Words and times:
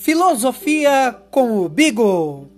Filosofia 0.00 1.12
com 1.28 1.58
o 1.58 1.68
Bigo. 1.68 2.48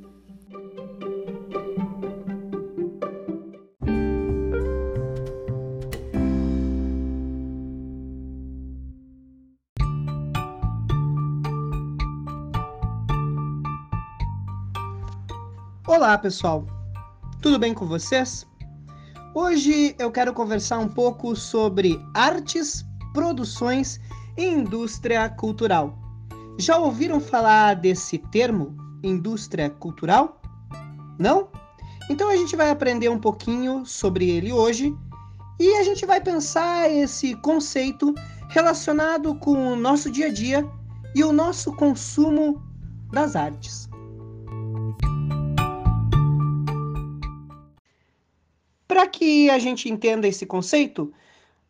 Olá, 15.86 16.18
pessoal. 16.18 16.66
Tudo 17.40 17.58
bem 17.58 17.72
com 17.72 17.86
vocês? 17.86 18.46
Hoje 19.34 19.96
eu 19.98 20.12
quero 20.12 20.34
conversar 20.34 20.78
um 20.78 20.88
pouco 20.88 21.34
sobre 21.34 21.98
artes, 22.14 22.84
produções 23.14 23.98
e 24.36 24.44
indústria 24.44 25.30
cultural. 25.30 26.09
Já 26.60 26.76
ouviram 26.76 27.20
falar 27.20 27.72
desse 27.72 28.18
termo, 28.18 28.76
indústria 29.02 29.70
cultural? 29.70 30.42
Não? 31.18 31.48
Então 32.10 32.28
a 32.28 32.36
gente 32.36 32.54
vai 32.54 32.68
aprender 32.68 33.08
um 33.08 33.18
pouquinho 33.18 33.86
sobre 33.86 34.28
ele 34.28 34.52
hoje 34.52 34.94
e 35.58 35.76
a 35.76 35.82
gente 35.82 36.04
vai 36.04 36.20
pensar 36.20 36.90
esse 36.92 37.34
conceito 37.36 38.14
relacionado 38.50 39.34
com 39.36 39.72
o 39.72 39.74
nosso 39.74 40.10
dia 40.10 40.26
a 40.26 40.32
dia 40.32 40.68
e 41.14 41.24
o 41.24 41.32
nosso 41.32 41.72
consumo 41.72 42.62
das 43.10 43.34
artes. 43.34 43.88
Para 48.86 49.06
que 49.06 49.48
a 49.48 49.58
gente 49.58 49.88
entenda 49.88 50.28
esse 50.28 50.44
conceito, 50.44 51.10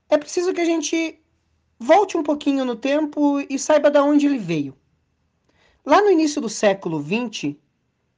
é 0.09 0.19
preciso 0.19 0.53
que 0.53 0.61
a 0.61 0.65
gente 0.65 1.17
volte 1.79 2.17
um 2.17 2.25
pouquinho 2.25 2.65
no 2.65 2.75
tempo 2.75 3.41
e 3.49 3.57
saiba 3.57 3.89
de 3.89 4.01
onde 4.01 4.27
ele 4.27 4.39
veio. 4.39 4.80
Lá 5.85 6.03
no 6.03 6.11
início 6.11 6.41
do 6.43 6.49
século 6.49 7.03
XX, 7.03 7.57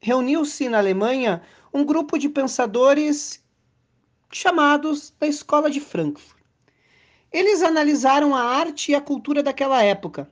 reuniu-se 0.01 0.69
na 0.69 0.79
Alemanha 0.79 1.43
um 1.73 1.85
grupo 1.85 2.19
de 2.19 2.29
pensadores 2.29 3.43
chamados 4.33 5.15
da 5.21 5.29
Escola 5.29 5.71
de 5.71 5.81
Frankfurt. 5.81 6.43
Eles 7.33 7.63
analisaram 7.63 8.35
a 8.35 8.43
arte 8.43 8.91
e 8.91 8.95
a 8.95 9.01
cultura 9.01 9.43
daquela 9.43 9.83
época. 9.83 10.31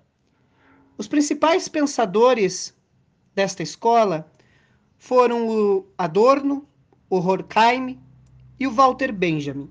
Os 0.98 1.06
principais 1.06 1.68
pensadores 1.68 2.76
desta 3.34 3.62
escola 3.62 4.30
foram 4.98 5.48
o 5.48 5.86
Adorno, 5.96 6.68
o 7.08 7.16
Horkheim 7.16 7.98
e 8.58 8.66
o 8.66 8.72
Walter 8.72 9.12
Benjamin. 9.12 9.70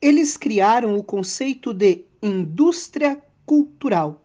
Eles 0.00 0.36
criaram 0.36 0.96
o 0.96 1.04
conceito 1.04 1.74
de 1.74 2.04
indústria 2.22 3.22
cultural, 3.44 4.24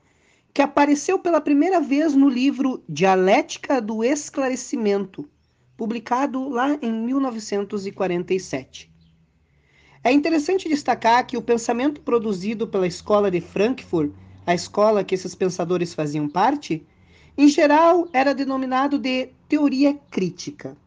que 0.55 0.61
apareceu 0.61 1.19
pela 1.19 1.41
primeira 1.41 1.81
vez 1.81 2.15
no 2.15 2.29
livro 2.29 2.81
Dialética 2.87 3.81
do 3.81 4.01
Esclarecimento, 4.01 5.27
publicado 5.75 6.47
lá 6.47 6.79
em 6.81 6.93
1947. 6.93 8.89
É 10.01 10.13
interessante 10.13 10.69
destacar 10.69 11.27
que 11.27 11.35
o 11.35 11.41
pensamento 11.41 11.99
produzido 11.99 12.65
pela 12.65 12.87
escola 12.87 13.29
de 13.29 13.41
Frankfurt, 13.41 14.13
a 14.47 14.55
escola 14.55 15.03
que 15.03 15.13
esses 15.13 15.35
pensadores 15.35 15.93
faziam 15.93 16.29
parte, 16.29 16.87
em 17.37 17.49
geral 17.49 18.07
era 18.13 18.33
denominado 18.33 18.97
de 18.97 19.31
teoria 19.49 19.99
crítica. 20.09 20.77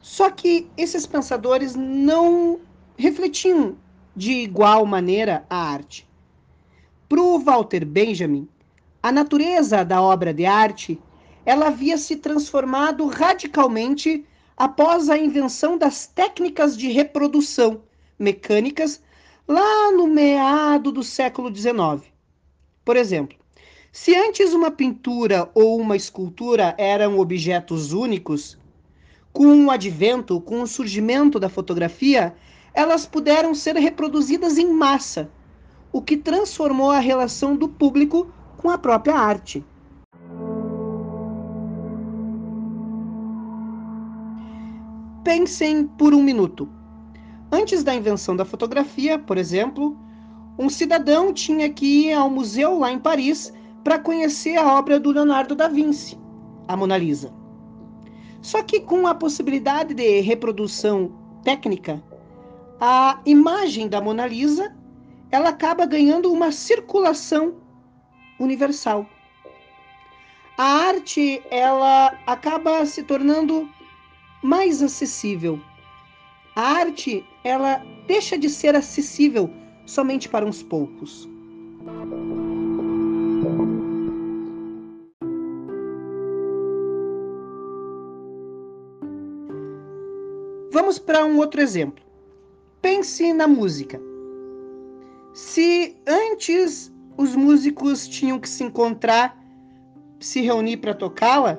Só 0.00 0.30
que 0.30 0.68
esses 0.76 1.04
pensadores 1.04 1.74
não 1.74 2.60
refletiam 2.96 3.74
de 4.14 4.30
igual 4.34 4.86
maneira 4.86 5.44
a 5.50 5.56
arte. 5.56 6.06
Para 7.08 7.20
o 7.20 7.40
Walter 7.40 7.84
Benjamin, 7.84 8.48
a 9.04 9.12
natureza 9.12 9.84
da 9.84 10.00
obra 10.00 10.32
de 10.32 10.46
arte, 10.46 10.98
ela 11.44 11.66
havia 11.66 11.98
se 11.98 12.16
transformado 12.16 13.06
radicalmente 13.06 14.24
após 14.56 15.10
a 15.10 15.18
invenção 15.18 15.76
das 15.76 16.06
técnicas 16.06 16.74
de 16.74 16.88
reprodução 16.88 17.82
mecânicas 18.18 19.02
lá 19.46 19.92
no 19.92 20.06
meado 20.06 20.90
do 20.90 21.02
século 21.02 21.54
XIX. 21.54 22.10
Por 22.82 22.96
exemplo, 22.96 23.36
se 23.92 24.16
antes 24.16 24.54
uma 24.54 24.70
pintura 24.70 25.50
ou 25.54 25.78
uma 25.78 25.96
escultura 25.96 26.74
eram 26.78 27.18
objetos 27.18 27.92
únicos, 27.92 28.56
com 29.34 29.66
o 29.66 29.70
advento, 29.70 30.40
com 30.40 30.62
o 30.62 30.66
surgimento 30.66 31.38
da 31.38 31.50
fotografia, 31.50 32.34
elas 32.72 33.04
puderam 33.04 33.54
ser 33.54 33.76
reproduzidas 33.76 34.56
em 34.56 34.72
massa, 34.72 35.30
o 35.92 36.00
que 36.00 36.16
transformou 36.16 36.90
a 36.90 37.00
relação 37.00 37.54
do 37.54 37.68
público 37.68 38.32
com 38.64 38.70
a 38.70 38.78
própria 38.78 39.14
arte. 39.14 39.62
Pensem 45.22 45.86
por 45.86 46.14
um 46.14 46.22
minuto. 46.22 46.66
Antes 47.52 47.84
da 47.84 47.94
invenção 47.94 48.34
da 48.34 48.46
fotografia, 48.46 49.18
por 49.18 49.36
exemplo, 49.36 49.94
um 50.58 50.70
cidadão 50.70 51.30
tinha 51.30 51.68
que 51.68 52.06
ir 52.06 52.14
ao 52.14 52.30
museu 52.30 52.78
lá 52.78 52.90
em 52.90 52.98
Paris 52.98 53.52
para 53.84 53.98
conhecer 53.98 54.56
a 54.56 54.78
obra 54.78 54.98
do 54.98 55.10
Leonardo 55.10 55.54
da 55.54 55.68
Vinci, 55.68 56.18
a 56.66 56.74
Mona 56.74 56.96
Lisa. 56.96 57.30
Só 58.40 58.62
que 58.62 58.80
com 58.80 59.06
a 59.06 59.14
possibilidade 59.14 59.92
de 59.92 60.20
reprodução 60.20 61.12
técnica, 61.42 62.02
a 62.80 63.20
imagem 63.26 63.88
da 63.88 64.00
Mona 64.00 64.26
Lisa 64.26 64.74
ela 65.30 65.50
acaba 65.50 65.84
ganhando 65.84 66.32
uma 66.32 66.50
circulação 66.50 67.62
universal. 68.44 69.08
A 70.56 70.64
arte, 70.64 71.42
ela 71.50 72.16
acaba 72.26 72.86
se 72.86 73.02
tornando 73.02 73.68
mais 74.42 74.82
acessível. 74.82 75.60
A 76.54 76.62
arte, 76.62 77.24
ela 77.42 77.82
deixa 78.06 78.38
de 78.38 78.48
ser 78.48 78.76
acessível 78.76 79.50
somente 79.84 80.28
para 80.28 80.46
uns 80.46 80.62
poucos. 80.62 81.28
Vamos 90.70 90.98
para 90.98 91.24
um 91.24 91.38
outro 91.38 91.60
exemplo. 91.60 92.04
Pense 92.80 93.32
na 93.32 93.48
música. 93.48 94.00
Se 95.32 95.96
antes 96.06 96.93
os 97.16 97.34
músicos 97.34 98.08
tinham 98.08 98.38
que 98.38 98.48
se 98.48 98.64
encontrar, 98.64 99.38
se 100.20 100.40
reunir 100.40 100.78
para 100.78 100.94
tocá-la, 100.94 101.58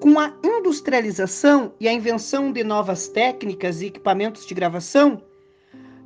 com 0.00 0.18
a 0.18 0.32
industrialização 0.42 1.72
e 1.78 1.86
a 1.86 1.92
invenção 1.92 2.50
de 2.52 2.64
novas 2.64 3.08
técnicas 3.08 3.82
e 3.82 3.86
equipamentos 3.86 4.46
de 4.46 4.54
gravação, 4.54 5.22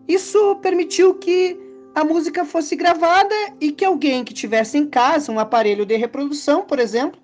isso 0.09 0.57
permitiu 0.57 1.15
que 1.15 1.59
a 1.95 2.05
música 2.05 2.45
fosse 2.45 2.75
gravada 2.75 3.35
e 3.61 3.71
que 3.71 3.85
alguém 3.85 4.25
que 4.25 4.35
tivesse 4.35 4.77
em 4.77 4.87
casa 4.87 5.31
um 5.31 5.39
aparelho 5.39 5.87
de 5.87 5.97
reprodução, 5.97 6.62
por 6.62 6.81
exemplo, 6.81 7.21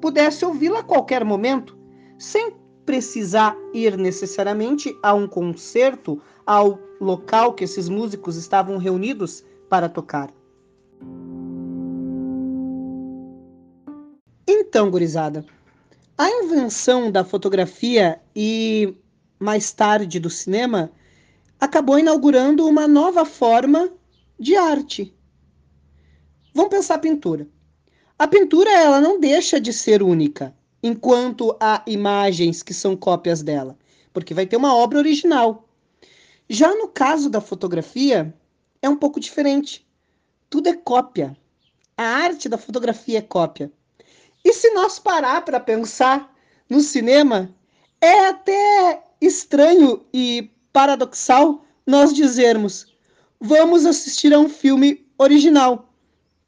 pudesse 0.00 0.44
ouvi-la 0.44 0.80
a 0.80 0.82
qualquer 0.82 1.24
momento, 1.24 1.76
sem 2.18 2.54
precisar 2.86 3.56
ir 3.72 3.96
necessariamente 3.96 4.96
a 5.02 5.12
um 5.14 5.26
concerto, 5.26 6.20
ao 6.46 6.78
local 7.00 7.54
que 7.54 7.64
esses 7.64 7.88
músicos 7.88 8.36
estavam 8.36 8.76
reunidos 8.78 9.44
para 9.68 9.88
tocar. 9.88 10.30
Então, 14.46 14.90
gurizada, 14.90 15.44
a 16.18 16.28
invenção 16.30 17.10
da 17.10 17.24
fotografia 17.24 18.20
e 18.36 18.94
mais 19.38 19.72
tarde 19.72 20.20
do 20.20 20.28
cinema 20.28 20.92
acabou 21.58 21.98
inaugurando 21.98 22.66
uma 22.66 22.86
nova 22.86 23.24
forma 23.24 23.90
de 24.38 24.54
arte. 24.54 25.14
Vamos 26.54 26.70
pensar 26.70 26.96
a 26.96 26.98
pintura. 26.98 27.48
A 28.18 28.28
pintura 28.28 28.70
ela 28.70 29.00
não 29.00 29.18
deixa 29.18 29.58
de 29.58 29.72
ser 29.72 30.02
única, 30.02 30.54
enquanto 30.82 31.56
há 31.58 31.82
imagens 31.86 32.62
que 32.62 32.74
são 32.74 32.94
cópias 32.94 33.42
dela, 33.42 33.76
porque 34.12 34.34
vai 34.34 34.46
ter 34.46 34.56
uma 34.56 34.76
obra 34.76 34.98
original. 34.98 35.66
Já 36.48 36.74
no 36.74 36.88
caso 36.88 37.30
da 37.30 37.40
fotografia, 37.40 38.32
é 38.82 38.88
um 38.88 38.96
pouco 38.96 39.18
diferente. 39.18 39.86
Tudo 40.50 40.68
é 40.68 40.74
cópia. 40.74 41.34
A 41.96 42.04
arte 42.04 42.48
da 42.48 42.58
fotografia 42.58 43.18
é 43.18 43.22
cópia. 43.22 43.72
E 44.44 44.52
se 44.52 44.70
nós 44.70 44.98
parar 44.98 45.42
para 45.42 45.58
pensar 45.58 46.32
no 46.68 46.80
cinema, 46.80 47.54
é 48.00 48.26
até 48.26 49.02
estranho 49.20 50.04
e 50.12 50.50
paradoxal 50.72 51.64
nós 51.86 52.12
dizermos: 52.12 52.94
vamos 53.40 53.86
assistir 53.86 54.34
a 54.34 54.38
um 54.38 54.48
filme 54.48 55.06
original. 55.16 55.88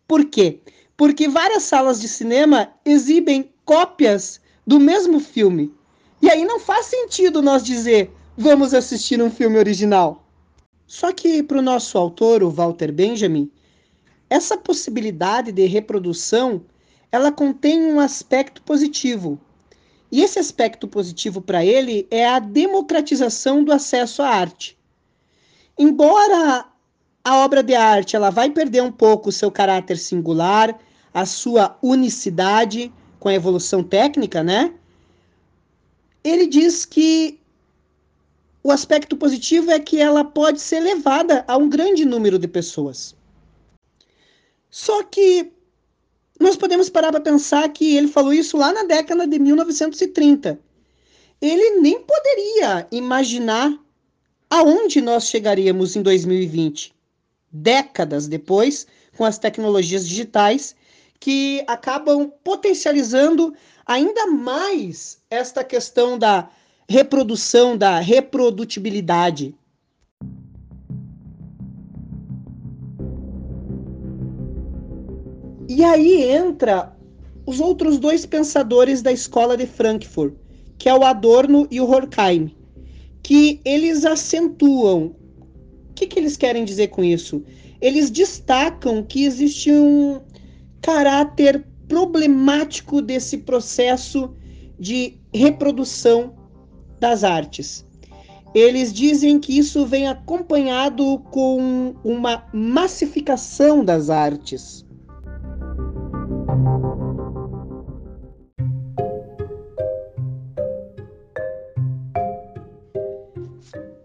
Por 0.06 0.24
quê? 0.26 0.60
Porque 0.96 1.28
várias 1.28 1.62
salas 1.62 2.00
de 2.00 2.08
cinema 2.08 2.70
exibem 2.84 3.50
cópias 3.64 4.40
do 4.66 4.78
mesmo 4.78 5.20
filme. 5.20 5.74
E 6.20 6.30
aí 6.30 6.44
não 6.44 6.60
faz 6.60 6.86
sentido 6.86 7.40
nós 7.40 7.62
dizer: 7.62 8.10
vamos 8.36 8.74
assistir 8.74 9.22
um 9.22 9.30
filme 9.30 9.58
original. 9.58 10.26
Só 10.86 11.12
que 11.12 11.42
para 11.42 11.58
o 11.58 11.62
nosso 11.62 11.96
autor, 11.98 12.42
o 12.42 12.50
Walter 12.50 12.92
Benjamin, 12.92 13.50
essa 14.28 14.56
possibilidade 14.56 15.50
de 15.50 15.66
reprodução 15.66 16.62
ela 17.10 17.32
contém 17.32 17.84
um 17.84 18.00
aspecto 18.00 18.62
positivo. 18.62 19.40
E 20.10 20.22
esse 20.22 20.38
aspecto 20.38 20.86
positivo 20.86 21.40
para 21.40 21.64
ele 21.64 22.06
é 22.10 22.26
a 22.26 22.38
democratização 22.38 23.64
do 23.64 23.72
acesso 23.72 24.22
à 24.22 24.28
arte. 24.28 24.78
Embora 25.78 26.66
a 27.24 27.36
obra 27.38 27.62
de 27.62 27.74
arte 27.74 28.14
ela 28.14 28.30
vai 28.30 28.50
perder 28.50 28.82
um 28.82 28.92
pouco 28.92 29.28
o 29.28 29.32
seu 29.32 29.50
caráter 29.50 29.98
singular, 29.98 30.78
a 31.12 31.26
sua 31.26 31.76
unicidade 31.82 32.92
com 33.18 33.28
a 33.28 33.34
evolução 33.34 33.82
técnica, 33.82 34.42
né? 34.42 34.74
Ele 36.22 36.46
diz 36.46 36.84
que 36.84 37.40
o 38.62 38.70
aspecto 38.70 39.16
positivo 39.16 39.70
é 39.70 39.78
que 39.78 40.00
ela 40.00 40.24
pode 40.24 40.60
ser 40.60 40.80
levada 40.80 41.44
a 41.46 41.56
um 41.56 41.68
grande 41.68 42.04
número 42.04 42.38
de 42.38 42.48
pessoas. 42.48 43.14
Só 44.70 45.02
que 45.04 45.52
nós 46.38 46.56
podemos 46.56 46.88
parar 46.88 47.10
para 47.10 47.20
pensar 47.20 47.68
que 47.70 47.96
ele 47.96 48.08
falou 48.08 48.32
isso 48.32 48.56
lá 48.56 48.72
na 48.72 48.82
década 48.84 49.26
de 49.26 49.38
1930. 49.38 50.58
Ele 51.40 51.80
nem 51.80 52.00
poderia 52.00 52.86
imaginar 52.90 53.76
aonde 54.48 55.00
nós 55.00 55.28
chegaríamos 55.28 55.96
em 55.96 56.02
2020, 56.02 56.94
décadas 57.50 58.26
depois, 58.28 58.86
com 59.16 59.24
as 59.24 59.38
tecnologias 59.38 60.06
digitais 60.06 60.74
que 61.18 61.64
acabam 61.66 62.30
potencializando 62.44 63.54
ainda 63.86 64.26
mais 64.26 65.18
esta 65.30 65.64
questão 65.64 66.18
da 66.18 66.48
reprodução, 66.88 67.76
da 67.76 67.98
reprodutibilidade. 67.98 69.54
E 75.76 75.84
aí 75.84 76.22
entra 76.22 76.96
os 77.44 77.60
outros 77.60 77.98
dois 77.98 78.24
pensadores 78.24 79.02
da 79.02 79.12
escola 79.12 79.58
de 79.58 79.66
Frankfurt, 79.66 80.32
que 80.78 80.88
é 80.88 80.94
o 80.94 81.04
Adorno 81.04 81.68
e 81.70 81.82
o 81.82 81.86
Horkheim, 81.86 82.50
que 83.22 83.60
eles 83.62 84.06
acentuam. 84.06 85.14
O 85.90 85.94
que, 85.94 86.06
que 86.06 86.18
eles 86.18 86.34
querem 86.34 86.64
dizer 86.64 86.88
com 86.88 87.04
isso? 87.04 87.44
Eles 87.78 88.08
destacam 88.08 89.02
que 89.02 89.26
existe 89.26 89.70
um 89.70 90.22
caráter 90.80 91.62
problemático 91.86 93.02
desse 93.02 93.36
processo 93.36 94.34
de 94.78 95.20
reprodução 95.30 96.34
das 96.98 97.22
artes. 97.22 97.84
Eles 98.54 98.94
dizem 98.94 99.38
que 99.38 99.58
isso 99.58 99.84
vem 99.84 100.08
acompanhado 100.08 101.18
com 101.30 101.94
uma 102.02 102.46
massificação 102.54 103.84
das 103.84 104.08
artes. 104.08 104.85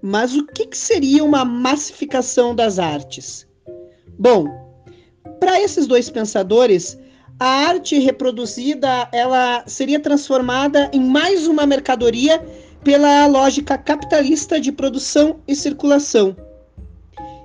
Mas 0.01 0.35
o 0.35 0.45
que, 0.45 0.67
seria 0.75 1.23
uma 1.23 1.45
massificação 1.45 2.53
das 2.53 2.79
artes? 2.79 3.47
Bom, 4.19 4.45
para 5.39 5.61
esses 5.61 5.87
dois 5.87 6.09
pensadores, 6.09 6.99
a 7.39 7.47
arte 7.47 7.97
reproduzida 7.97 9.07
ela 9.13 9.63
seria 9.65 9.99
transformada 9.99 10.91
em 10.91 10.99
mais 10.99 11.47
uma 11.47 11.65
mercadoria 11.65 12.43
pela 12.83 13.25
lógica 13.25 13.77
capitalista 13.77 14.59
de 14.59 14.71
produção 14.71 15.39
e 15.47 15.55
circulação. 15.55 16.35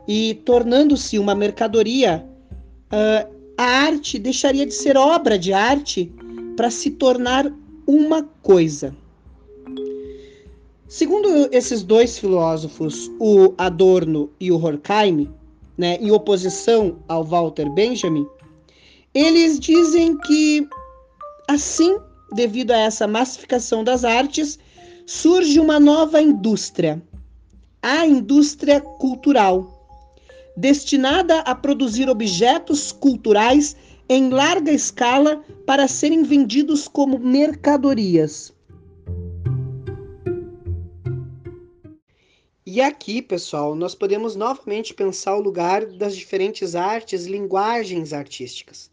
E 0.08 0.34
tornando-se 0.44 1.18
uma 1.18 1.34
mercadoria, 1.34 2.26
a 3.56 3.64
arte 3.64 4.18
deixaria 4.18 4.66
de 4.66 4.74
ser 4.74 4.96
obra 4.96 5.38
de 5.38 5.52
arte 5.52 6.12
para 6.56 6.70
se 6.70 6.90
tornar 6.90 7.50
uma 7.86 8.22
coisa. 8.42 8.94
Segundo 10.88 11.48
esses 11.52 11.82
dois 11.82 12.18
filósofos, 12.18 13.10
o 13.18 13.54
Adorno 13.58 14.30
e 14.38 14.52
o 14.52 14.62
Horkheim, 14.62 15.30
né, 15.76 15.96
em 15.96 16.10
oposição 16.10 16.98
ao 17.08 17.24
Walter 17.24 17.68
Benjamin, 17.70 18.26
eles 19.12 19.58
dizem 19.58 20.16
que, 20.18 20.66
assim, 21.48 21.98
devido 22.32 22.70
a 22.70 22.78
essa 22.78 23.06
massificação 23.06 23.82
das 23.82 24.04
artes, 24.04 24.58
surge 25.06 25.58
uma 25.58 25.80
nova 25.80 26.20
indústria, 26.20 27.02
a 27.82 28.06
indústria 28.06 28.80
cultural, 28.80 29.75
destinada 30.56 31.40
a 31.40 31.54
produzir 31.54 32.08
objetos 32.08 32.90
culturais 32.90 33.76
em 34.08 34.30
larga 34.30 34.72
escala 34.72 35.44
para 35.66 35.86
serem 35.86 36.22
vendidos 36.22 36.88
como 36.88 37.18
mercadorias. 37.18 38.54
E 42.64 42.80
aqui, 42.80 43.22
pessoal, 43.22 43.74
nós 43.74 43.94
podemos 43.94 44.34
novamente 44.34 44.92
pensar 44.92 45.36
o 45.36 45.40
lugar 45.40 45.86
das 45.86 46.16
diferentes 46.16 46.74
artes, 46.74 47.26
linguagens 47.26 48.12
artísticas. 48.12 48.90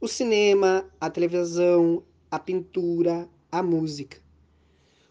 O 0.00 0.08
cinema, 0.08 0.84
a 1.00 1.08
televisão, 1.08 2.02
a 2.30 2.38
pintura, 2.38 3.28
a 3.50 3.62
música. 3.62 4.18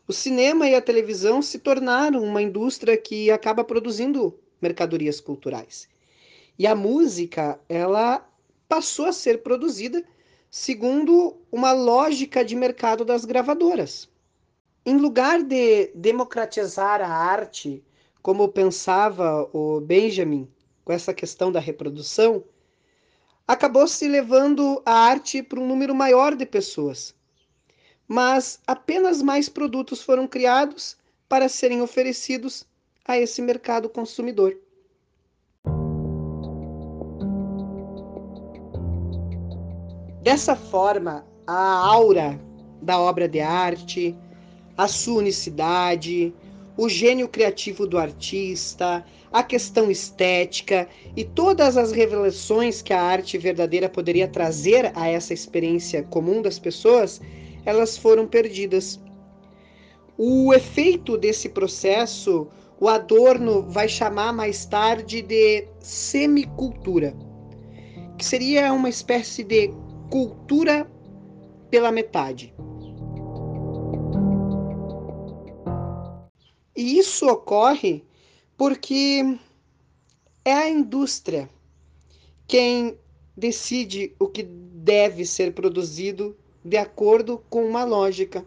O 0.05 0.11
cinema 0.11 0.67
e 0.67 0.75
a 0.75 0.81
televisão 0.81 1.41
se 1.41 1.59
tornaram 1.59 2.21
uma 2.23 2.41
indústria 2.41 2.97
que 2.97 3.31
acaba 3.31 3.63
produzindo 3.63 4.37
mercadorias 4.63 5.21
culturais. 5.21 5.87
E 6.57 6.65
a 6.65 6.73
música, 6.75 7.59
ela 7.69 8.27
passou 8.67 9.05
a 9.05 9.13
ser 9.13 9.43
produzida 9.43 10.03
segundo 10.49 11.37
uma 11.51 11.71
lógica 11.71 12.43
de 12.43 12.55
mercado 12.55 13.05
das 13.05 13.25
gravadoras. 13.25 14.09
Em 14.85 14.97
lugar 14.97 15.43
de 15.43 15.91
democratizar 15.93 17.01
a 17.01 17.07
arte, 17.07 17.83
como 18.21 18.47
pensava 18.47 19.47
o 19.53 19.79
Benjamin 19.81 20.49
com 20.83 20.91
essa 20.91 21.13
questão 21.13 21.51
da 21.51 21.59
reprodução, 21.59 22.43
acabou 23.47 23.87
se 23.87 24.07
levando 24.07 24.81
a 24.85 24.93
arte 24.93 25.43
para 25.43 25.59
um 25.59 25.67
número 25.67 25.93
maior 25.93 26.35
de 26.35 26.45
pessoas 26.45 27.13
mas 28.07 28.59
apenas 28.67 29.21
mais 29.21 29.49
produtos 29.49 30.01
foram 30.01 30.27
criados 30.27 30.97
para 31.27 31.49
serem 31.49 31.81
oferecidos 31.81 32.65
a 33.05 33.17
esse 33.17 33.41
mercado 33.41 33.89
consumidor. 33.89 34.57
Dessa 40.21 40.55
forma, 40.55 41.25
a 41.45 41.85
aura 41.85 42.39
da 42.81 42.99
obra 42.99 43.27
de 43.27 43.41
arte, 43.41 44.15
a 44.77 44.87
sua 44.87 45.19
unicidade, 45.19 46.33
o 46.77 46.87
gênio 46.87 47.27
criativo 47.27 47.85
do 47.85 47.97
artista, 47.97 49.05
a 49.31 49.43
questão 49.43 49.91
estética 49.91 50.87
e 51.15 51.23
todas 51.23 51.75
as 51.77 51.91
revelações 51.91 52.81
que 52.81 52.93
a 52.93 53.01
arte 53.01 53.37
verdadeira 53.37 53.89
poderia 53.89 54.27
trazer 54.27 54.91
a 54.95 55.07
essa 55.07 55.33
experiência 55.33 56.03
comum 56.03 56.41
das 56.41 56.57
pessoas 56.57 57.19
elas 57.65 57.97
foram 57.97 58.27
perdidas. 58.27 58.99
O 60.17 60.53
efeito 60.53 61.17
desse 61.17 61.49
processo, 61.49 62.47
o 62.79 62.87
Adorno 62.87 63.63
vai 63.69 63.87
chamar 63.87 64.33
mais 64.33 64.65
tarde 64.65 65.21
de 65.21 65.67
semicultura, 65.79 67.15
que 68.17 68.25
seria 68.25 68.73
uma 68.73 68.89
espécie 68.89 69.43
de 69.43 69.71
cultura 70.09 70.89
pela 71.69 71.91
metade. 71.91 72.53
E 76.75 76.97
isso 76.97 77.27
ocorre 77.27 78.03
porque 78.57 79.37
é 80.43 80.53
a 80.53 80.69
indústria 80.69 81.49
quem 82.47 82.97
decide 83.35 84.15
o 84.19 84.27
que 84.27 84.43
deve 84.43 85.25
ser 85.25 85.53
produzido 85.53 86.35
de 86.63 86.77
acordo 86.77 87.43
com 87.49 87.65
uma 87.65 87.83
lógica, 87.83 88.45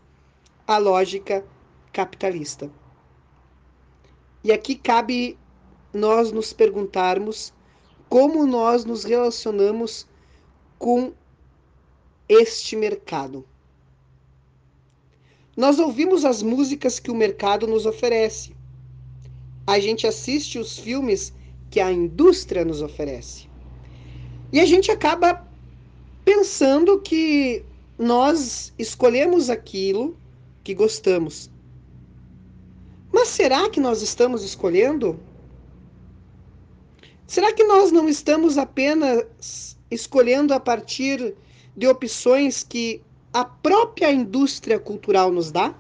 a 0.67 0.79
lógica 0.79 1.45
capitalista. 1.93 2.71
E 4.47 4.53
aqui 4.53 4.77
cabe 4.77 5.37
nós 5.93 6.31
nos 6.31 6.53
perguntarmos 6.53 7.53
como 8.09 8.47
nós 8.47 8.85
nos 8.85 9.03
relacionamos 9.03 10.07
com 10.79 11.13
este 12.29 12.77
mercado. 12.77 13.45
Nós 15.57 15.81
ouvimos 15.81 16.25
as 16.25 16.45
músicas 16.45 17.01
que 17.01 17.11
o 17.11 17.15
mercado 17.15 17.67
nos 17.67 17.87
oferece. 17.87 18.55
A 19.67 19.81
gente 19.81 20.07
assiste 20.07 20.61
os 20.61 20.79
filmes 20.79 21.35
que 21.69 21.81
a 21.81 21.91
indústria 21.91 22.65
nos 22.65 22.83
oferece. 22.83 23.49
E 24.53 24.61
a 24.61 24.65
gente 24.65 24.93
acaba 24.93 25.45
pensando 26.25 27.01
que 27.01 27.65
nós 27.99 28.73
escolhemos 28.79 29.51
aquilo 29.51 30.17
que 30.63 30.73
gostamos. 30.73 31.51
Mas 33.17 33.29
será 33.29 33.71
que 33.71 33.81
nós 33.81 34.03
estamos 34.03 34.45
escolhendo? 34.45 35.19
Será 37.27 37.51
que 37.51 37.65
nós 37.65 37.91
não 37.91 38.11
estamos 38.11 38.59
apenas 38.59 39.75
escolhendo 39.91 40.53
a 40.53 40.61
partir 40.61 41.35
de 41.75 41.89
opções 41.89 42.63
que 42.63 43.01
a 43.33 43.43
própria 43.43 44.13
indústria 44.13 44.79
cultural 44.79 45.33
nos 45.33 45.51
dá? 45.51 45.75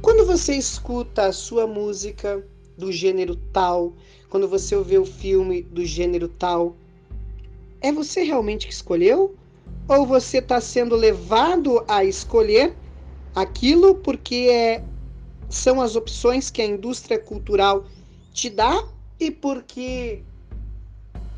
Quando 0.00 0.24
você 0.24 0.54
escuta 0.54 1.26
a 1.26 1.32
sua 1.32 1.66
música 1.66 2.46
do 2.76 2.92
gênero 2.92 3.34
tal, 3.52 3.92
quando 4.30 4.46
você 4.46 4.80
vê 4.84 4.98
o 4.98 5.04
filme 5.04 5.62
do 5.62 5.84
gênero 5.84 6.28
tal, 6.28 6.76
é 7.80 7.90
você 7.90 8.22
realmente 8.22 8.68
que 8.68 8.72
escolheu? 8.72 9.36
Ou 9.88 10.06
você 10.06 10.38
está 10.38 10.60
sendo 10.60 10.94
levado 10.94 11.82
a 11.88 12.04
escolher 12.04 12.76
aquilo 13.34 13.94
porque 13.94 14.48
é, 14.50 14.84
são 15.48 15.80
as 15.80 15.96
opções 15.96 16.50
que 16.50 16.60
a 16.60 16.66
indústria 16.66 17.18
cultural 17.18 17.86
te 18.32 18.50
dá 18.50 18.86
e 19.18 19.30
porque 19.30 20.22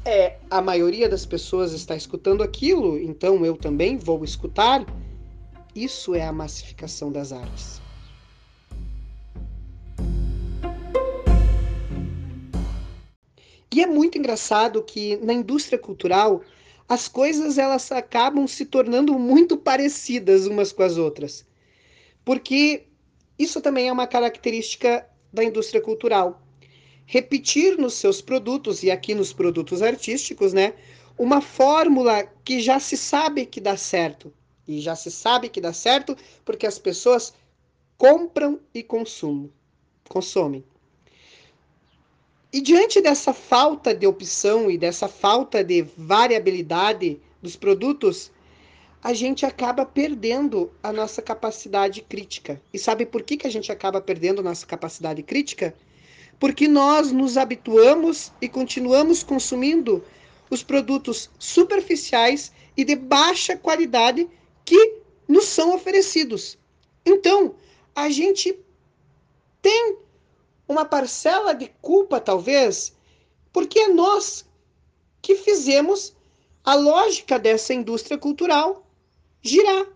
é 0.04 0.38
a 0.50 0.60
maioria 0.60 1.08
das 1.08 1.24
pessoas 1.24 1.72
está 1.72 1.94
escutando 1.94 2.42
aquilo, 2.42 2.98
então 2.98 3.44
eu 3.44 3.56
também 3.56 3.96
vou 3.96 4.24
escutar. 4.24 4.84
Isso 5.74 6.14
é 6.14 6.26
a 6.26 6.32
massificação 6.32 7.12
das 7.12 7.32
artes. 7.32 7.80
E 13.72 13.80
é 13.80 13.86
muito 13.86 14.18
engraçado 14.18 14.82
que 14.82 15.16
na 15.18 15.32
indústria 15.32 15.78
cultural 15.78 16.42
as 16.90 17.06
coisas 17.06 17.56
elas 17.56 17.92
acabam 17.92 18.48
se 18.48 18.66
tornando 18.66 19.16
muito 19.16 19.56
parecidas 19.56 20.48
umas 20.48 20.72
com 20.72 20.82
as 20.82 20.96
outras. 20.96 21.46
Porque 22.24 22.88
isso 23.38 23.60
também 23.60 23.86
é 23.86 23.92
uma 23.92 24.08
característica 24.08 25.08
da 25.32 25.44
indústria 25.44 25.80
cultural. 25.80 26.42
Repetir 27.06 27.78
nos 27.78 27.94
seus 27.94 28.20
produtos 28.20 28.82
e 28.82 28.90
aqui 28.90 29.14
nos 29.14 29.32
produtos 29.32 29.82
artísticos, 29.82 30.52
né, 30.52 30.74
uma 31.16 31.40
fórmula 31.40 32.24
que 32.44 32.58
já 32.58 32.80
se 32.80 32.96
sabe 32.96 33.46
que 33.46 33.60
dá 33.60 33.76
certo. 33.76 34.34
E 34.66 34.80
já 34.80 34.96
se 34.96 35.12
sabe 35.12 35.48
que 35.48 35.60
dá 35.60 35.72
certo 35.72 36.16
porque 36.44 36.66
as 36.66 36.76
pessoas 36.76 37.32
compram 37.96 38.58
e 38.74 38.82
consumem. 38.82 39.52
consomem. 40.08 40.64
E 42.52 42.60
diante 42.60 43.00
dessa 43.00 43.32
falta 43.32 43.94
de 43.94 44.06
opção 44.08 44.68
e 44.68 44.76
dessa 44.76 45.06
falta 45.06 45.62
de 45.62 45.82
variabilidade 45.96 47.20
dos 47.40 47.54
produtos, 47.54 48.32
a 49.02 49.12
gente 49.12 49.46
acaba 49.46 49.86
perdendo 49.86 50.70
a 50.82 50.92
nossa 50.92 51.22
capacidade 51.22 52.02
crítica. 52.02 52.60
E 52.74 52.78
sabe 52.78 53.06
por 53.06 53.22
que, 53.22 53.36
que 53.36 53.46
a 53.46 53.50
gente 53.50 53.70
acaba 53.70 54.00
perdendo 54.00 54.40
a 54.40 54.44
nossa 54.44 54.66
capacidade 54.66 55.22
crítica? 55.22 55.74
Porque 56.40 56.66
nós 56.66 57.12
nos 57.12 57.36
habituamos 57.36 58.32
e 58.40 58.48
continuamos 58.48 59.22
consumindo 59.22 60.02
os 60.50 60.62
produtos 60.64 61.30
superficiais 61.38 62.52
e 62.76 62.84
de 62.84 62.96
baixa 62.96 63.56
qualidade 63.56 64.28
que 64.64 64.96
nos 65.28 65.44
são 65.44 65.72
oferecidos. 65.72 66.58
Então, 67.06 67.54
a 67.94 68.10
gente 68.10 68.58
tem 69.62 69.96
uma 70.70 70.84
parcela 70.84 71.52
de 71.52 71.66
culpa, 71.82 72.20
talvez, 72.20 72.92
porque 73.52 73.76
é 73.80 73.88
nós 73.88 74.46
que 75.20 75.34
fizemos 75.34 76.14
a 76.62 76.76
lógica 76.76 77.40
dessa 77.40 77.74
indústria 77.74 78.16
cultural 78.16 78.86
girar. 79.42 79.88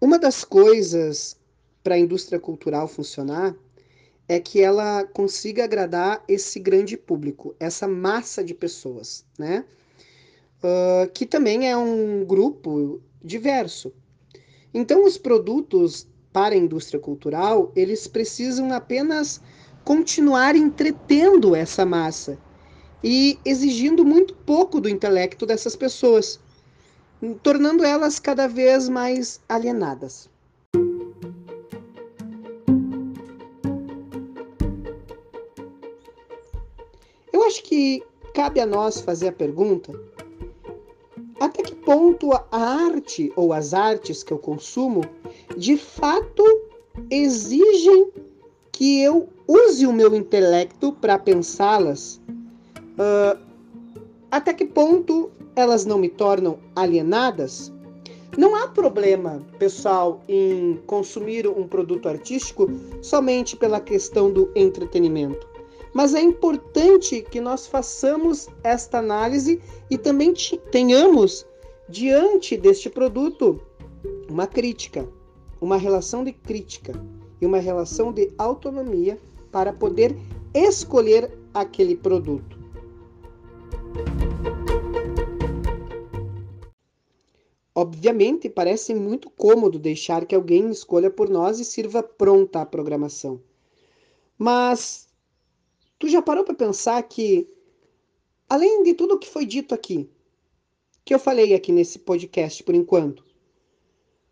Uma 0.00 0.18
das 0.18 0.44
coisas 0.44 1.36
para 1.84 1.96
a 1.96 1.98
indústria 1.98 2.40
cultural 2.40 2.88
funcionar 2.88 3.54
é 4.26 4.40
que 4.40 4.62
ela 4.62 5.04
consiga 5.04 5.64
agradar 5.64 6.24
esse 6.26 6.58
grande 6.58 6.96
público, 6.96 7.54
essa 7.60 7.86
massa 7.86 8.42
de 8.42 8.54
pessoas, 8.54 9.26
né? 9.38 9.66
Uh, 10.62 11.10
que 11.12 11.26
também 11.26 11.68
é 11.68 11.76
um 11.76 12.24
grupo 12.24 13.02
diverso. 13.22 13.92
Então, 14.72 15.04
os 15.04 15.18
produtos 15.18 16.07
para 16.32 16.54
a 16.54 16.58
indústria 16.58 17.00
cultural, 17.00 17.72
eles 17.74 18.06
precisam 18.06 18.72
apenas 18.72 19.40
continuar 19.84 20.54
entretendo 20.54 21.54
essa 21.54 21.84
massa 21.84 22.38
e 23.02 23.38
exigindo 23.44 24.04
muito 24.04 24.34
pouco 24.34 24.80
do 24.80 24.88
intelecto 24.88 25.46
dessas 25.46 25.74
pessoas, 25.76 26.38
tornando 27.42 27.84
elas 27.84 28.18
cada 28.18 28.46
vez 28.46 28.88
mais 28.88 29.40
alienadas. 29.48 30.28
Eu 37.32 37.44
acho 37.44 37.62
que 37.62 38.02
cabe 38.34 38.60
a 38.60 38.66
nós 38.66 39.00
fazer 39.00 39.28
a 39.28 39.32
pergunta 39.32 39.92
até 41.40 41.62
que 41.62 41.77
ponto 41.88 42.34
a 42.34 42.46
arte 42.52 43.32
ou 43.34 43.50
as 43.50 43.72
artes 43.72 44.22
que 44.22 44.30
eu 44.30 44.38
consumo 44.38 45.00
de 45.56 45.78
fato 45.78 46.44
exigem 47.10 48.12
que 48.70 49.00
eu 49.00 49.26
use 49.48 49.86
o 49.86 49.92
meu 49.94 50.14
intelecto 50.14 50.92
para 50.92 51.18
pensá-las? 51.18 52.20
Uh, 52.76 53.40
até 54.30 54.52
que 54.52 54.66
ponto 54.66 55.30
elas 55.56 55.86
não 55.86 55.96
me 55.96 56.10
tornam 56.10 56.58
alienadas? 56.76 57.72
Não 58.36 58.54
há 58.54 58.68
problema, 58.68 59.42
pessoal, 59.58 60.20
em 60.28 60.78
consumir 60.86 61.48
um 61.48 61.66
produto 61.66 62.06
artístico 62.06 62.70
somente 63.00 63.56
pela 63.56 63.80
questão 63.80 64.30
do 64.30 64.52
entretenimento. 64.54 65.48
Mas 65.94 66.14
é 66.14 66.20
importante 66.20 67.22
que 67.30 67.40
nós 67.40 67.66
façamos 67.66 68.46
esta 68.62 68.98
análise 68.98 69.58
e 69.90 69.96
também 69.96 70.34
tenhamos, 70.70 71.46
diante 71.88 72.56
deste 72.56 72.90
produto, 72.90 73.60
uma 74.28 74.46
crítica, 74.46 75.08
uma 75.60 75.76
relação 75.76 76.22
de 76.22 76.32
crítica 76.32 76.92
e 77.40 77.46
uma 77.46 77.58
relação 77.58 78.12
de 78.12 78.32
autonomia 78.38 79.18
para 79.50 79.72
poder 79.72 80.16
escolher 80.54 81.36
aquele 81.54 81.96
produto. 81.96 82.58
Obviamente, 87.74 88.48
parece 88.48 88.94
muito 88.94 89.30
cômodo 89.30 89.78
deixar 89.78 90.26
que 90.26 90.34
alguém 90.34 90.68
escolha 90.70 91.10
por 91.10 91.28
nós 91.28 91.60
e 91.60 91.64
sirva 91.64 92.02
pronta 92.02 92.60
a 92.60 92.66
programação. 92.66 93.40
Mas 94.36 95.08
Tu 95.98 96.08
já 96.08 96.22
parou 96.22 96.44
para 96.44 96.54
pensar 96.54 97.02
que, 97.02 97.48
além 98.48 98.84
de 98.84 98.94
tudo 98.94 99.14
o 99.14 99.18
que 99.18 99.28
foi 99.28 99.44
dito 99.44 99.74
aqui, 99.74 100.08
que 101.08 101.14
eu 101.14 101.18
falei 101.18 101.54
aqui 101.54 101.72
nesse 101.72 101.98
podcast 101.98 102.62
por 102.62 102.74
enquanto, 102.74 103.24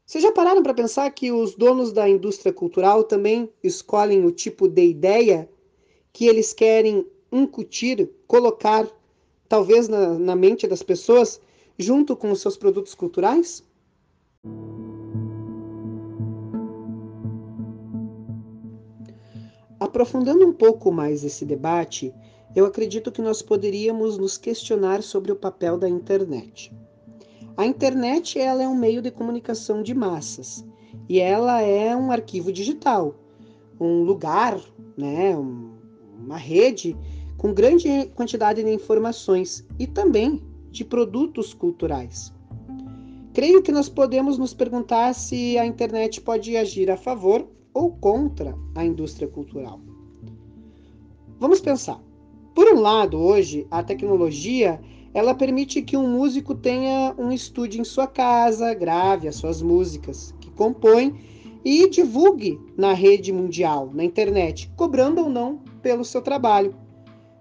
vocês 0.04 0.22
já 0.22 0.30
pararam 0.30 0.62
para 0.62 0.74
pensar 0.74 1.10
que 1.10 1.32
os 1.32 1.54
donos 1.54 1.90
da 1.90 2.06
indústria 2.06 2.52
cultural 2.52 3.02
também 3.02 3.50
escolhem 3.64 4.26
o 4.26 4.30
tipo 4.30 4.68
de 4.68 4.84
ideia 4.84 5.48
que 6.12 6.26
eles 6.26 6.52
querem 6.52 7.06
incutir, 7.32 8.10
colocar, 8.26 8.86
talvez 9.48 9.88
na, 9.88 10.18
na 10.18 10.36
mente 10.36 10.66
das 10.66 10.82
pessoas, 10.82 11.40
junto 11.78 12.14
com 12.14 12.30
os 12.30 12.42
seus 12.42 12.58
produtos 12.58 12.94
culturais? 12.94 13.64
Aprofundando 19.80 20.46
um 20.46 20.52
pouco 20.52 20.92
mais 20.92 21.24
esse 21.24 21.46
debate, 21.46 22.12
eu 22.56 22.64
acredito 22.64 23.12
que 23.12 23.20
nós 23.20 23.42
poderíamos 23.42 24.16
nos 24.16 24.38
questionar 24.38 25.02
sobre 25.02 25.30
o 25.30 25.36
papel 25.36 25.76
da 25.76 25.86
internet. 25.86 26.72
A 27.54 27.66
internet 27.66 28.38
ela 28.38 28.62
é 28.62 28.66
um 28.66 28.74
meio 28.74 29.02
de 29.02 29.10
comunicação 29.10 29.82
de 29.82 29.94
massas 29.94 30.64
e 31.06 31.20
ela 31.20 31.60
é 31.60 31.94
um 31.94 32.10
arquivo 32.10 32.50
digital, 32.50 33.14
um 33.78 34.02
lugar, 34.02 34.58
né, 34.96 35.36
uma 35.36 36.38
rede 36.38 36.96
com 37.36 37.52
grande 37.52 38.06
quantidade 38.14 38.64
de 38.64 38.72
informações 38.72 39.62
e 39.78 39.86
também 39.86 40.42
de 40.70 40.82
produtos 40.82 41.52
culturais. 41.52 42.32
Creio 43.34 43.62
que 43.62 43.70
nós 43.70 43.90
podemos 43.90 44.38
nos 44.38 44.54
perguntar 44.54 45.14
se 45.14 45.58
a 45.58 45.66
internet 45.66 46.22
pode 46.22 46.56
agir 46.56 46.90
a 46.90 46.96
favor 46.96 47.46
ou 47.74 47.92
contra 47.92 48.56
a 48.74 48.82
indústria 48.82 49.28
cultural. 49.28 49.78
Vamos 51.38 51.60
pensar. 51.60 52.00
Por 52.56 52.72
um 52.72 52.80
lado, 52.80 53.20
hoje, 53.20 53.66
a 53.70 53.82
tecnologia 53.82 54.80
ela 55.12 55.34
permite 55.34 55.82
que 55.82 55.94
um 55.94 56.08
músico 56.08 56.54
tenha 56.54 57.14
um 57.18 57.30
estúdio 57.30 57.82
em 57.82 57.84
sua 57.84 58.06
casa, 58.06 58.72
grave 58.72 59.28
as 59.28 59.36
suas 59.36 59.60
músicas 59.60 60.34
que 60.40 60.50
compõe 60.52 61.20
e 61.62 61.86
divulgue 61.90 62.58
na 62.74 62.94
rede 62.94 63.30
mundial, 63.30 63.90
na 63.92 64.02
internet, 64.02 64.72
cobrando 64.74 65.20
ou 65.20 65.28
não 65.28 65.58
pelo 65.82 66.02
seu 66.02 66.22
trabalho, 66.22 66.74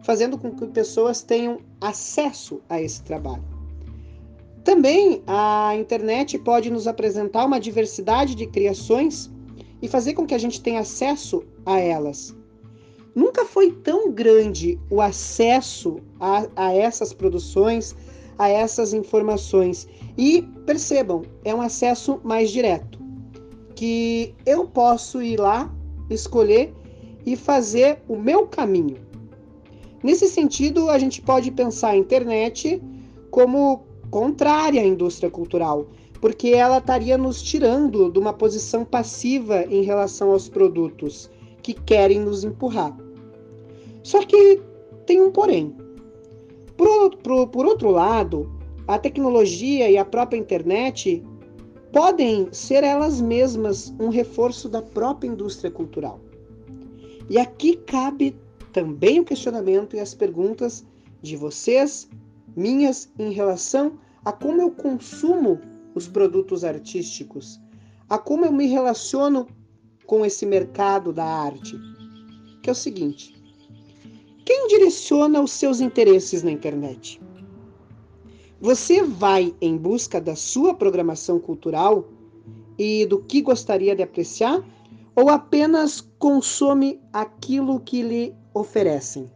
fazendo 0.01 0.37
com 0.37 0.51
que 0.51 0.67
pessoas 0.67 1.21
tenham 1.21 1.59
acesso 1.79 2.59
a 2.67 2.81
esse 2.81 3.01
trabalho. 3.01 3.45
Também 4.65 5.23
a 5.25 5.77
internet 5.77 6.37
pode 6.39 6.69
nos 6.69 6.87
apresentar 6.87 7.45
uma 7.45 7.57
diversidade 7.57 8.35
de 8.35 8.47
criações 8.47 9.31
e 9.81 9.87
fazer 9.87 10.13
com 10.13 10.27
que 10.27 10.35
a 10.35 10.37
gente 10.37 10.61
tenha 10.61 10.81
acesso 10.81 11.41
a 11.65 11.79
elas. 11.79 12.34
Nunca 13.15 13.45
foi 13.45 13.71
tão 13.71 14.11
grande 14.11 14.77
o 14.89 15.01
acesso 15.01 16.01
a, 16.19 16.45
a 16.53 16.73
essas 16.73 17.13
produções, 17.13 17.95
a 18.37 18.49
essas 18.49 18.93
informações. 18.93 19.87
E 20.17 20.41
percebam, 20.65 21.21
é 21.45 21.55
um 21.55 21.61
acesso 21.61 22.19
mais 22.25 22.51
direto, 22.51 22.99
que 23.73 24.35
eu 24.45 24.67
posso 24.67 25.21
ir 25.21 25.39
lá, 25.39 25.73
escolher 26.09 26.73
e 27.25 27.37
fazer 27.37 27.99
o 28.05 28.17
meu 28.17 28.47
caminho. 28.47 28.97
Nesse 30.03 30.27
sentido, 30.27 30.89
a 30.89 30.99
gente 30.99 31.21
pode 31.21 31.49
pensar 31.51 31.91
a 31.91 31.97
internet 31.97 32.83
como 33.31 33.85
contrária 34.11 34.81
à 34.81 34.85
indústria 34.85 35.31
cultural, 35.31 35.87
porque 36.19 36.49
ela 36.49 36.79
estaria 36.79 37.17
nos 37.17 37.41
tirando 37.41 38.11
de 38.11 38.19
uma 38.19 38.33
posição 38.33 38.83
passiva 38.83 39.63
em 39.63 39.83
relação 39.83 40.31
aos 40.31 40.49
produtos 40.49 41.29
que 41.61 41.73
querem 41.73 42.19
nos 42.19 42.43
empurrar. 42.43 43.04
Só 44.05 44.23
que 44.23 44.61
tem 45.07 45.19
um 45.19 45.31
porém. 45.31 45.75
Por, 46.77 47.17
por, 47.17 47.47
por 47.47 47.65
outro 47.65 47.89
lado, 47.89 48.47
a 48.87 48.99
tecnologia 48.99 49.89
e 49.89 49.97
a 49.97 50.05
própria 50.05 50.37
internet 50.37 51.25
podem 51.91 52.47
ser 52.51 52.83
elas 52.83 53.19
mesmas 53.19 53.91
um 53.99 54.09
reforço 54.09 54.69
da 54.69 54.79
própria 54.79 55.27
indústria 55.27 55.71
cultural. 55.71 56.19
E 57.31 57.39
aqui 57.39 57.77
cabe 57.77 58.37
também 58.71 59.19
o 59.19 59.25
questionamento 59.25 59.95
e 59.95 59.99
as 59.99 60.13
perguntas 60.13 60.85
de 61.23 61.35
vocês, 61.35 62.07
minhas, 62.55 63.11
em 63.17 63.31
relação 63.31 63.97
a 64.23 64.31
como 64.31 64.61
eu 64.61 64.69
consumo 64.69 65.59
os 65.95 66.07
produtos 66.07 66.63
artísticos, 66.63 67.59
a 68.07 68.19
como 68.19 68.45
eu 68.45 68.51
me 68.51 68.67
relaciono 68.67 69.47
com 70.05 70.23
esse 70.23 70.45
mercado 70.45 71.11
da 71.11 71.25
arte. 71.25 71.75
Que 72.61 72.69
é 72.69 72.71
o 72.71 72.75
seguinte: 72.75 73.34
quem 74.45 74.67
direciona 74.67 75.41
os 75.41 75.51
seus 75.51 75.81
interesses 75.81 76.43
na 76.43 76.51
internet? 76.51 77.19
Você 78.61 79.01
vai 79.01 79.53
em 79.59 79.75
busca 79.75 80.21
da 80.21 80.35
sua 80.35 80.75
programação 80.75 81.39
cultural 81.39 82.07
e 82.77 83.05
do 83.07 83.21
que 83.23 83.41
gostaria 83.41 83.95
de 83.95 84.03
apreciar 84.03 84.63
ou 85.15 85.29
apenas 85.29 86.01
consome 86.19 87.01
aquilo 87.11 87.79
que 87.79 88.01
lhe 88.03 88.35
oferecem? 88.53 89.31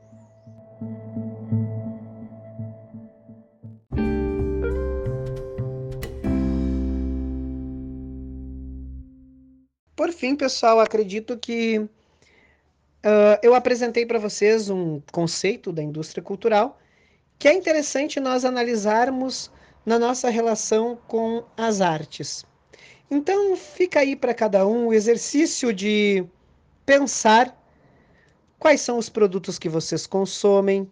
Por 9.95 10.11
fim, 10.13 10.35
pessoal, 10.35 10.79
acredito 10.79 11.37
que 11.37 11.89
Uh, 13.03 13.39
eu 13.41 13.55
apresentei 13.55 14.05
para 14.05 14.19
vocês 14.19 14.69
um 14.69 15.01
conceito 15.11 15.71
da 15.71 15.81
indústria 15.81 16.21
cultural 16.21 16.77
que 17.39 17.47
é 17.47 17.53
interessante 17.53 18.19
nós 18.19 18.43
analisarmos 18.43 19.49
na 19.85 19.97
nossa 19.97 20.29
relação 20.29 20.99
com 21.07 21.45
as 21.55 21.79
artes. 21.79 22.45
Então, 23.09 23.55
fica 23.55 24.01
aí 24.01 24.15
para 24.15 24.33
cada 24.33 24.67
um 24.67 24.87
o 24.87 24.93
exercício 24.93 25.73
de 25.73 26.25
pensar 26.85 27.57
quais 28.59 28.81
são 28.81 28.97
os 28.97 29.09
produtos 29.09 29.57
que 29.57 29.69
vocês 29.69 30.05
consomem, 30.05 30.91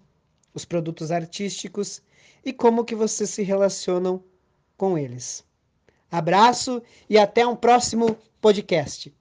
os 0.53 0.63
produtos 0.63 1.11
artísticos 1.11 2.01
e 2.45 2.53
como 2.53 2.85
que 2.85 2.95
vocês 2.95 3.29
se 3.29 3.43
relacionam 3.43 4.23
com 4.77 4.97
eles. 4.97 5.43
Abraço 6.09 6.81
e 7.09 7.17
até 7.17 7.45
um 7.45 7.57
próximo 7.57 8.17
podcast. 8.39 9.13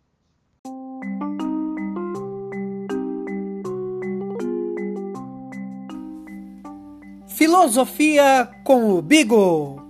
Filosofia 7.37 8.49
com 8.65 8.93
o 8.97 9.03
Bigo. 9.03 9.86